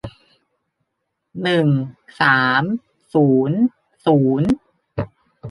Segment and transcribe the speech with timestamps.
[1.41, 1.67] หนึ่ง
[2.21, 2.63] สาม
[3.13, 3.59] ศูนย์
[4.05, 4.49] ศูนย์